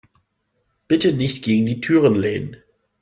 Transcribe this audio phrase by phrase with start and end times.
[0.87, 2.55] Bitte nicht gegen die Türen lehnen.